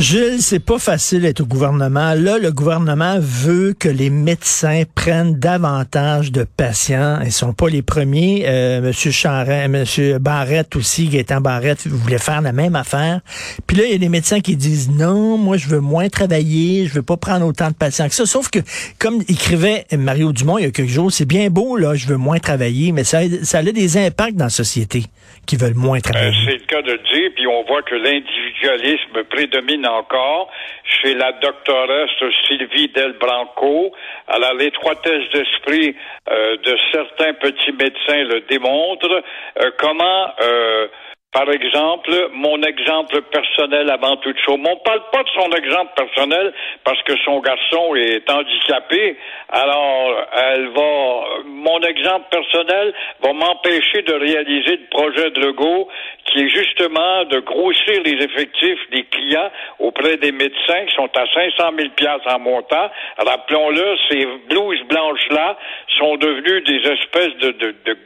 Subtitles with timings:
[0.00, 2.14] Gilles, c'est pas facile d'être au gouvernement.
[2.14, 7.18] Là, le gouvernement veut que les médecins prennent davantage de patients.
[7.24, 8.44] Ils sont pas les premiers.
[8.46, 13.22] Euh, Monsieur Charest, Monsieur Barrette aussi, Gaétan Barrette voulait faire la même affaire.
[13.66, 16.86] Puis là, il y a des médecins qui disent non, moi je veux moins travailler,
[16.86, 18.24] je veux pas prendre autant de patients que ça.
[18.24, 18.60] Sauf que,
[19.00, 22.16] comme écrivait Mario Dumont il y a quelques jours, c'est bien beau là, je veux
[22.16, 25.06] moins travailler, mais ça, ça a des impacts dans la société
[25.46, 26.28] qui veulent moins travailler.
[26.28, 30.50] Euh, c'est le cas de le dire, puis on voit que l'individualisme prédomine encore
[30.84, 32.10] chez la doctoresse
[32.46, 33.92] Sylvie Delbranco.
[34.26, 35.96] Alors, l'étroitesse d'esprit
[36.30, 39.22] euh, de certains petits médecins le démontre.
[39.60, 40.32] Euh, comment...
[40.40, 40.88] Euh,
[41.30, 44.56] par exemple, mon exemple personnel avant toute chose.
[44.58, 49.16] On parle pas de son exemple personnel parce que son garçon est handicapé.
[49.50, 55.88] Alors, elle va, mon exemple personnel va m'empêcher de réaliser le projet de Legault
[56.24, 59.50] qui est justement de grossir les effectifs des clients
[59.80, 62.90] auprès des médecins qui sont à 500 000 piastres en montant.
[63.18, 65.58] Rappelons-le, ces blouses blanches-là
[65.98, 67.96] sont devenues des espèces de, de de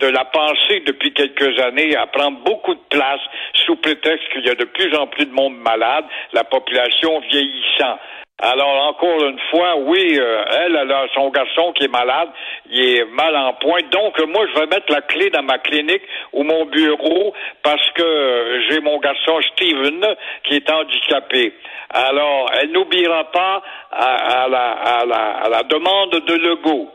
[0.00, 3.20] de la pensée depuis quelques années à prendre beaucoup de place
[3.64, 7.98] sous prétexte qu'il y a de plus en plus de monde malade, la population vieillissant.
[8.38, 12.28] Alors, encore une fois, oui, euh, elle, elle a son garçon qui est malade,
[12.70, 13.80] il est mal en point.
[13.90, 16.02] Donc, moi, je vais mettre la clé dans ma clinique
[16.34, 17.32] ou mon bureau
[17.62, 20.04] parce que j'ai mon garçon Steven
[20.44, 21.54] qui est handicapé.
[21.88, 26.90] Alors, elle n'oubliera pas à, la, demande de Legault.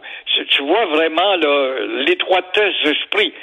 [0.48, 1.36] Tu vois vraiment
[2.06, 3.34] l'étroitesse d'esprit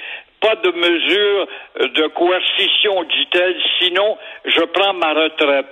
[0.40, 1.48] pas de mesure
[1.80, 5.66] de coercition, dit-elle, sinon je prends ma retraite.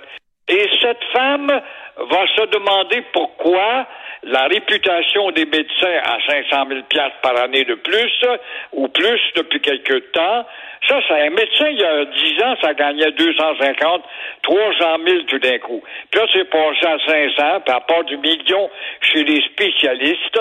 [0.49, 1.61] Et cette femme
[1.99, 3.87] va se demander pourquoi
[4.23, 8.25] la réputation des médecins à 500 000 piastres par année de plus,
[8.73, 10.45] ou plus depuis quelque temps,
[10.87, 14.03] ça, c'est un médecin, il y a 10 ans, ça gagnait 250,
[14.43, 15.83] 300 000 tout d'un coup.
[16.11, 18.69] Puis là, c'est passé à 500, puis à part du million
[19.01, 20.39] chez les spécialistes,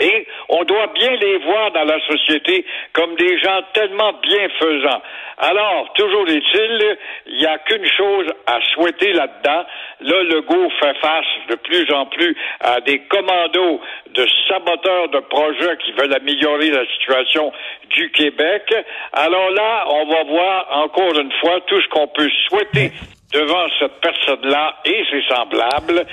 [0.00, 5.02] et on doit bien les voir dans la société comme des gens tellement bienfaisants.
[5.38, 6.96] Alors, toujours est-il,
[7.26, 9.64] il n'y a qu'une chose à souhaiter là-dedans.
[10.00, 13.80] Là, le go fait face de plus en plus à des commandos
[14.14, 17.52] de saboteurs de projets qui veulent améliorer la situation
[17.90, 18.74] du Québec.
[19.12, 22.92] Alors là, on va voir encore une fois tout ce qu'on peut souhaiter
[23.32, 26.06] devant cette personne-là et ses semblables.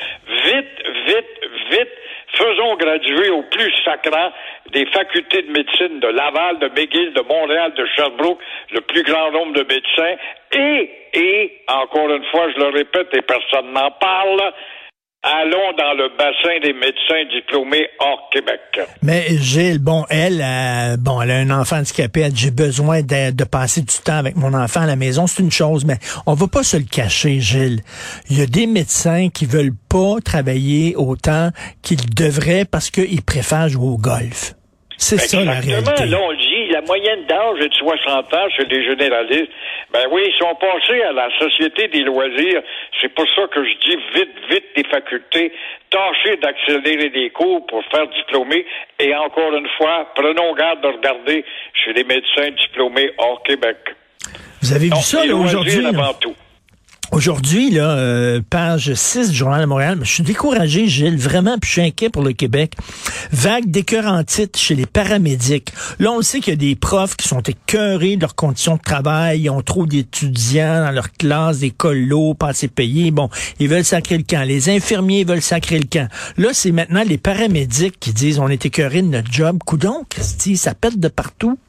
[0.46, 2.01] Vite, vite, vite
[2.42, 4.32] faisons graduer au plus sacrant
[4.72, 8.40] des facultés de médecine de Laval, de McGill, de Montréal, de Sherbrooke,
[8.72, 10.16] le plus grand nombre de médecins,
[10.54, 14.54] et, et, encore une fois, je le répète et personne n'en parle,
[15.24, 18.60] Allons dans le bassin des médecins diplômés hors Québec.
[19.04, 23.04] Mais Gilles, bon, elle, euh, bon, elle a un enfant handicapé, elle dit j'ai besoin
[23.04, 26.00] de, de, passer du temps avec mon enfant à la maison, c'est une chose, mais
[26.26, 27.82] on va pas se le cacher, Gilles.
[28.32, 31.52] Il y a des médecins qui veulent pas travailler autant
[31.84, 34.56] qu'ils devraient parce qu'ils préfèrent jouer au golf.
[34.98, 36.06] C'est ça la réalité.
[36.06, 39.52] Là, on dit la moyenne d'âge est de 60 ans chez les généralistes.
[39.92, 42.62] Ben oui, ils sont passés à la société des loisirs.
[43.00, 45.52] C'est pour ça que je dis vite, vite des facultés.
[45.90, 48.66] Tâchez d'accélérer des cours pour faire diplômer.
[49.00, 53.78] Et encore une fois, prenons garde de regarder chez les médecins diplômés hors Québec.
[54.62, 55.86] Vous avez vu ça, aujourd'hui?
[57.12, 61.68] Aujourd'hui, là, euh, page 6 du Journal de Montréal, je suis découragé, Gilles, vraiment, puis
[61.68, 62.76] je suis inquiet pour le Québec.
[63.34, 65.74] Vague d'écœurantite chez les paramédics.
[66.00, 68.82] Là, on sait qu'il y a des profs qui sont écœurés de leurs conditions de
[68.82, 73.12] travail, ils ont trop d'étudiants dans leur classe, des colos, pas assez payés.
[73.12, 73.30] Bon,
[73.60, 74.48] ils veulent sacrer le camp.
[74.48, 76.08] Les infirmiers veulent sacrer le camp.
[76.38, 79.58] Là, c'est maintenant les paramédics qui disent on est écœurés de notre job.
[79.66, 81.60] Coudon, Christy, ça pète de partout.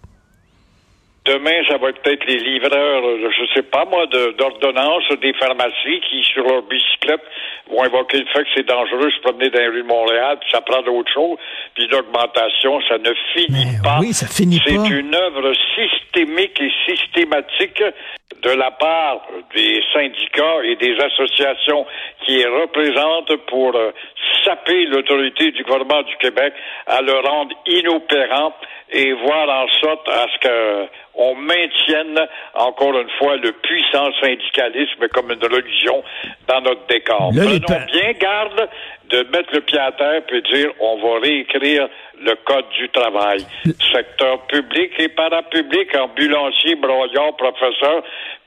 [1.25, 6.01] Demain, ça va être peut-être les livreurs, je sais pas moi, de- d'ordonnances des pharmacies
[6.11, 7.21] qui, sur leur bicyclette,
[7.71, 10.39] vont évoquer le fait que c'est dangereux de se promener dans les rues de Montréal,
[10.41, 11.39] puis ça prend d'autres choses,
[11.75, 13.99] puis l'augmentation, ça ne finit Mais pas.
[14.01, 14.83] oui, ça finit c'est pas.
[14.91, 17.81] une œuvre systémique et systématique
[18.43, 19.23] de la part
[19.55, 21.87] des syndicats et des associations
[22.27, 23.93] qui les représentent pour euh,
[24.45, 26.53] saper l'autorité du gouvernement du Québec
[26.89, 28.53] à le rendre inopérant
[28.93, 32.19] et voir en sorte à ce que on maintienne
[32.55, 36.03] encore une fois le puissant syndicalisme comme une religion
[36.49, 37.33] dans notre décor.
[37.35, 38.69] Là, Prenons bien garde
[39.11, 41.89] de mettre le pied à terre et dire on va réécrire
[42.21, 43.45] le code du travail.
[43.93, 48.03] Secteur public et parapublic, ambulancier, broyard, professeur,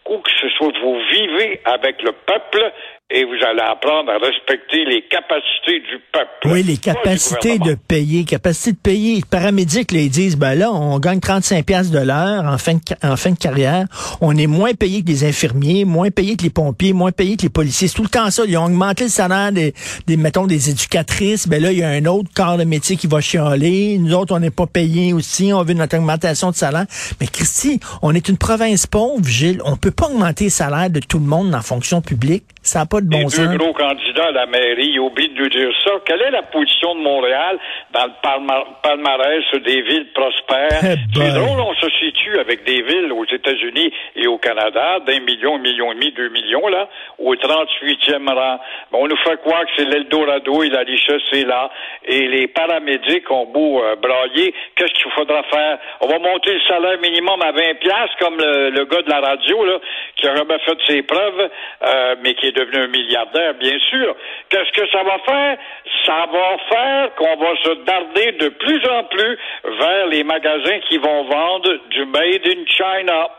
[0.09, 2.71] où que ce soit, vous vivez avec le peuple
[3.12, 6.52] et vous allez apprendre à respecter les capacités du peuple.
[6.52, 9.16] Oui, les capacités de payer, capacité de payer.
[9.18, 12.74] Les paramédics, là, ils disent, ben là, on gagne 35 pièces de l'heure en fin
[12.74, 13.86] de, ca- en fin de carrière.
[14.22, 17.44] On est moins payé que les infirmiers, moins payé que les pompiers, moins payé que
[17.44, 17.88] les policiers.
[17.88, 18.42] C'est tout le temps ça.
[18.48, 19.75] Ils ont augmenté le salaire des,
[20.07, 21.48] des mettons, des éducatrices.
[21.48, 24.00] Ben là, il y a un autre corps de métier qui va chialer.
[24.00, 25.54] Nous autres, on n'est pas payés aussi.
[25.54, 26.86] On veut notre augmentation de salaire.
[27.22, 29.62] Mais Christy, on est une province pauvre, Gilles.
[29.63, 32.46] On peut pas augmenter le salaire de tout le monde la fonction publique.
[32.63, 33.47] Ça pas de bon les sens.
[33.50, 35.92] deux gros candidats à la mairie, ils oublient de nous dire ça.
[36.06, 37.57] Quelle est la position de Montréal
[37.92, 40.81] dans le palma- palmarès des villes prospères?
[40.83, 41.39] Eh C'est ben.
[41.42, 45.59] drôle, on se situe avec des villes aux États-Unis et au Canada d'un million, un
[45.59, 46.88] million et demi, deux millions, là,
[47.19, 48.59] au 38e rang.
[48.94, 51.69] On nous fait croire que c'est l'Eldorado et la richesse est là.
[52.06, 54.53] Et les paramédics ont beau euh, brailler.
[54.75, 55.77] Qu'est-ce qu'il faudra faire?
[56.01, 59.19] On va monter le salaire minimum à 20 piastres, comme le, le gars de la
[59.21, 59.80] radio, là,
[60.15, 61.50] qui a jamais fait ses preuves,
[61.86, 64.15] euh, mais qui est devenu milliardaire, bien sûr.
[64.49, 65.57] Qu'est-ce que ça va faire?
[66.05, 69.37] Ça va faire qu'on va se darder de plus en plus
[69.79, 73.29] vers les magasins qui vont vendre du Made in China.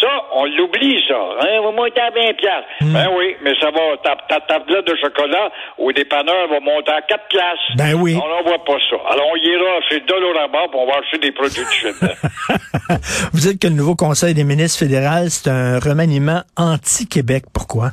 [0.00, 1.14] Ça, on l'oublie, ça.
[1.14, 1.60] Hein?
[1.60, 2.68] On va monter à 20 piastres.
[2.80, 7.00] Ben oui, mais ça va, ta, ta tablette de chocolat au dépanneur va monter à
[7.02, 7.76] 4 piastres.
[7.76, 8.16] Ben oui.
[8.16, 8.96] On n'en voit pas ça.
[9.08, 11.92] Alors, on ira chez Dolorama pour on va acheter des produits de Chine.
[13.32, 17.44] Vous dites que le nouveau Conseil des ministres fédéral, c'est un remaniement anti-Québec.
[17.54, 17.90] Pourquoi?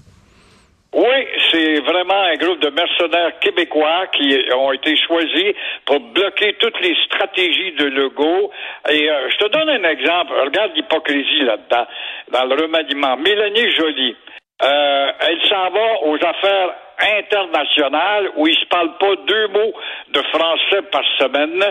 [0.94, 5.54] Oui, c'est vraiment un groupe de mercenaires québécois qui ont été choisis
[5.86, 8.52] pour bloquer toutes les stratégies de Legault.
[8.90, 10.34] Et euh, je te donne un exemple.
[10.44, 11.88] Regarde l'hypocrisie là-dedans,
[12.34, 13.16] dans le remaniement.
[13.16, 14.18] Mélanie Joly,
[14.64, 19.74] euh, elle s'en va aux affaires internationales où il se parle pas deux mots
[20.10, 21.64] de français par semaine.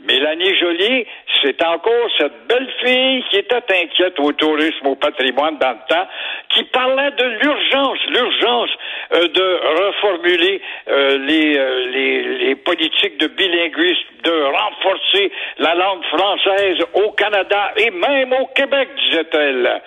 [0.00, 1.06] Mélanie Joly,
[1.42, 6.08] c'est encore cette belle fille qui était inquiète au tourisme, au patrimoine dans le temps,
[6.50, 8.70] qui parlait de l'urgence, l'urgence
[9.12, 16.04] euh, de reformuler euh, les, euh, les, les politiques de bilinguisme, de renforcer la langue
[16.04, 19.82] française au Canada et même au Québec, disait-elle.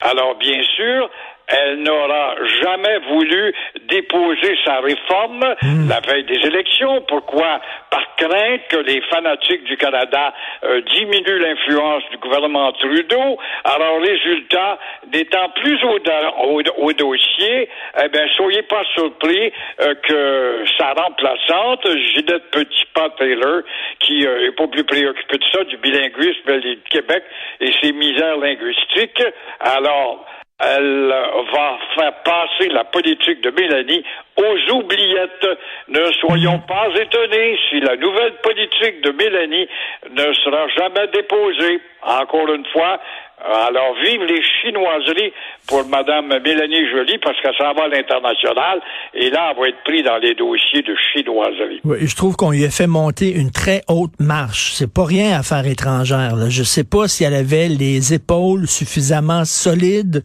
[0.00, 1.10] Alors, bien sûr,
[1.48, 3.54] elle n'aura jamais voulu
[3.88, 5.44] déposer sa réforme
[5.88, 7.02] la veille des élections.
[7.06, 7.60] Pourquoi?
[7.90, 10.34] Par crainte que les fanatiques du Canada
[10.64, 13.38] euh, diminuent l'influence du gouvernement Trudeau.
[13.64, 14.78] Alors, résultat,
[15.12, 17.68] n'étant plus au, do- au, au dossier,
[18.02, 23.62] eh bien, soyez pas surpris euh, que sa remplaçante, Ginette Petitpas-Taylor,
[24.00, 27.22] qui euh, est pas plus préoccupée de ça, du bilinguisme du Québec
[27.60, 29.22] et ses misères linguistiques,
[29.60, 30.24] alors,
[30.58, 31.08] elle
[31.52, 34.02] va faire passer la politique de Mélanie
[34.36, 35.48] aux oubliettes.
[35.88, 39.68] Ne soyons pas étonnés si la nouvelle politique de Mélanie
[40.10, 41.80] ne sera jamais déposée.
[42.02, 43.00] Encore une fois,
[43.44, 45.32] alors vive les chinoiseries
[45.68, 48.80] pour Madame Mélanie Joly parce qu'elle s'en va à l'international
[49.14, 51.80] et là, elle va être prise dans les dossiers de chinoiserie.
[51.84, 54.72] Oui, je trouve qu'on lui a fait monter une très haute marche.
[54.72, 56.34] C'est pas rien à faire étrangère.
[56.34, 56.48] Là.
[56.48, 60.22] Je sais pas si elle avait les épaules suffisamment solides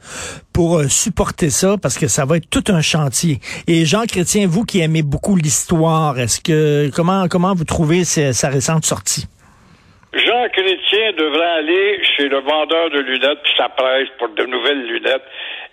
[0.53, 3.39] pour euh, supporter ça, parce que ça va être tout un chantier.
[3.67, 8.33] Et Jean Chrétien, vous qui aimez beaucoup l'histoire, est-ce que comment comment vous trouvez sa,
[8.33, 9.27] sa récente sortie?
[10.13, 14.86] Jean Chrétien devrait aller chez le vendeur de lunettes puis sa presse pour de nouvelles
[14.86, 15.24] lunettes.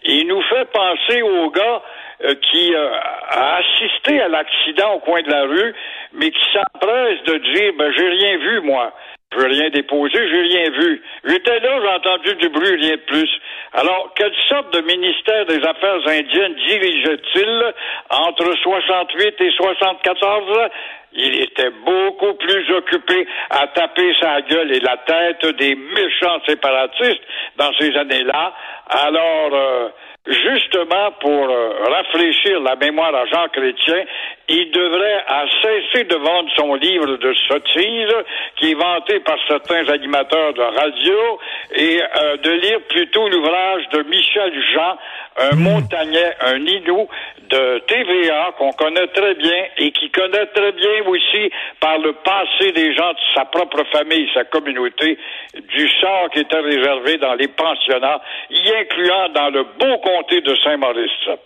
[0.05, 1.83] Il nous fait penser au gars
[2.25, 2.89] euh, qui euh,
[3.31, 5.75] a assisté à l'accident au coin de la rue,
[6.13, 8.93] mais qui s'empresse de dire ben j'ai rien vu moi.
[9.31, 11.03] Je veux rien déposer, j'ai rien vu.
[11.25, 13.29] J'étais là, j'ai entendu du bruit, rien de plus.
[13.75, 17.75] Alors, quelle sorte de ministère des Affaires indiennes dirigeait-il
[18.09, 20.71] entre 68 et 74?
[21.13, 27.23] Il était beaucoup plus occupé à taper sa gueule et la tête des méchants séparatistes
[27.57, 28.55] dans ces années-là.
[28.89, 29.89] Alors, euh,
[30.27, 34.05] justement pour euh, rafraîchir la mémoire à Jean Chrétien,
[34.49, 38.15] il devrait à cesser de vendre son livre de sottises
[38.57, 41.39] qui est vanté par certains animateurs de radio
[41.75, 44.99] et euh, de lire plutôt l'ouvrage de Michel Jean,
[45.39, 47.09] un montagnais, un inou
[47.49, 51.51] de TVA qu'on connaît très bien et qui connaît très bien aussi
[51.81, 55.19] par le passé des gens de sa propre famille, sa communauté,
[55.55, 60.55] du sort qui était réservé dans les pensionnats, y incluant dans le beau comté de
[60.57, 61.39] Saint-Maurice.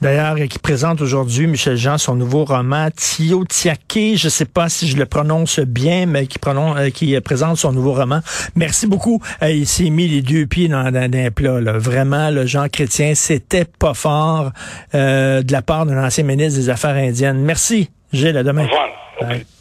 [0.00, 4.16] D'ailleurs, qui présente aujourd'hui, Michel Jean, son nouveau roman, Tio Tiake.
[4.16, 7.72] Je sais pas si je le prononce bien, mais qui, prononce, euh, qui présente son
[7.72, 8.20] nouveau roman.
[8.56, 9.20] Merci beaucoup.
[9.42, 11.60] Euh, il s'est mis les deux pieds dans, dans, un plat.
[11.60, 11.72] Là.
[11.78, 14.52] Vraiment, le Jean Chrétien, c'était pas fort
[14.94, 17.42] euh, de la part d'un ancien ministre des Affaires indiennes.
[17.42, 18.36] Merci, Gilles.
[18.36, 18.66] À demain.